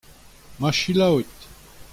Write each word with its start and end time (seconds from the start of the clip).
Ma 0.59 0.71
selaouit. 0.73 1.29